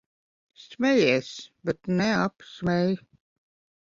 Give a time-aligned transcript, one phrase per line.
[0.61, 1.29] Smejies,
[1.63, 2.89] bet neapsmej.